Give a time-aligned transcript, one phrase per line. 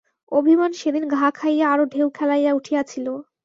[0.31, 3.07] অভিমান সেদিন ঘা খাইয়া আরো ঢেউ খেলাইয়া উঠিয়াছিল।